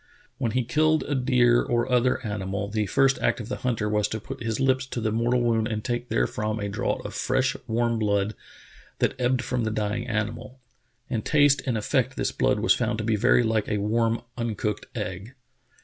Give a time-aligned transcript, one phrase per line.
[0.39, 4.07] When he killed a deer or other animal, the first act of the hunter was
[4.07, 7.13] to put his lips to the mor tal wound and take therefrom a draught of
[7.13, 8.33] fresh, warm blood
[8.97, 10.59] that ebbed from the dying animal.
[11.07, 14.23] In taste and in effect this blood was found to be very like a warm
[14.39, 15.35] uncooked egg.